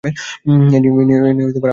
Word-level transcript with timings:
এ 0.03 0.09
নিয়ে 0.59 0.77
আর 0.77 0.85
কোনো 0.89 1.03
ঝামেলা 1.09 1.31
নেই। 1.33 1.47